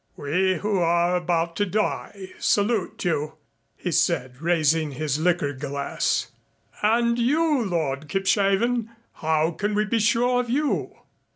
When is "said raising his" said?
3.91-5.19